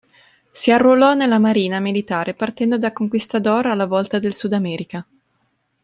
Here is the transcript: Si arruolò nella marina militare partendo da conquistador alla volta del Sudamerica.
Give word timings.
Si 0.51 0.71
arruolò 0.71 1.13
nella 1.13 1.37
marina 1.37 1.79
militare 1.79 2.33
partendo 2.33 2.79
da 2.79 2.91
conquistador 2.91 3.67
alla 3.67 3.85
volta 3.85 4.17
del 4.17 4.33
Sudamerica. 4.33 5.05